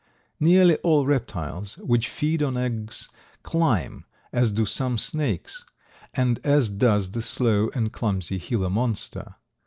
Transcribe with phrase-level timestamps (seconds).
[0.39, 3.09] Nearly all reptiles which feed on eggs
[3.43, 5.63] climb, as do some snakes,
[6.15, 9.35] and as does the slow and clumsy Gila Monster.